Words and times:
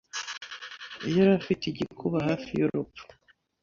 yari 1.15 1.31
afite 1.39 1.63
igikuba 1.67 2.17
hafi 2.27 2.51
y'urupfu. 2.59 3.03